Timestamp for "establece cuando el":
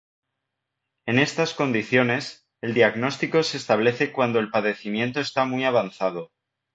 3.57-4.49